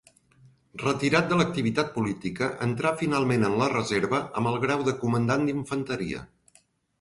Retirat 0.83 1.27
de 1.33 1.35
l'activitat 1.41 1.91
política, 1.97 2.47
entrà 2.67 2.93
finalment 3.03 3.45
en 3.51 3.59
la 3.61 3.69
reserva 3.75 4.23
amb 4.43 4.53
el 4.53 4.59
grau 4.65 4.83
de 4.89 4.97
comandant 5.05 5.47
d'infanteria. 5.51 6.25